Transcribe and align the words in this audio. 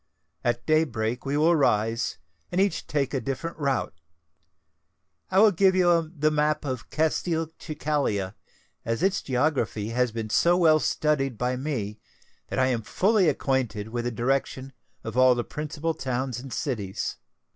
At 0.43 0.65
day 0.65 0.83
break 0.83 1.27
we 1.27 1.37
will 1.37 1.55
rise, 1.55 2.17
and 2.51 2.59
each 2.59 2.87
take 2.87 3.13
a 3.13 3.21
different 3.21 3.59
route. 3.59 3.93
I 5.29 5.37
will 5.37 5.51
give 5.51 5.75
you 5.75 6.11
the 6.17 6.31
map 6.31 6.65
of 6.65 6.89
Castelcicala, 6.89 8.33
as 8.83 9.03
its 9.03 9.21
geography 9.21 9.89
has 9.89 10.11
been 10.11 10.31
so 10.31 10.57
well 10.57 10.79
studied 10.79 11.37
by 11.37 11.55
me 11.55 11.99
that 12.47 12.57
I 12.57 12.65
am 12.65 12.81
fully 12.81 13.29
acquainted 13.29 13.89
with 13.89 14.05
the 14.05 14.11
direction 14.11 14.73
of 15.03 15.17
all 15.19 15.35
the 15.35 15.43
principal 15.43 15.93
towns 15.93 16.39
and 16.39 16.51
cities. 16.51 17.17